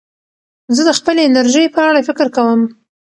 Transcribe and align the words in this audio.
زه 0.75 0.81
د 0.87 0.91
خپلې 0.99 1.21
انرژۍ 1.25 1.65
په 1.75 1.79
اړه 1.89 1.99
فکر 2.09 2.27
کوم. 2.35 2.61